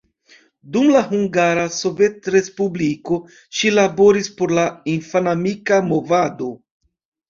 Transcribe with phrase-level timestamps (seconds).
[0.77, 3.21] Dum la Hungara Sovetrespubliko
[3.61, 4.67] ŝi laboris por la
[4.99, 6.55] infanamika movado.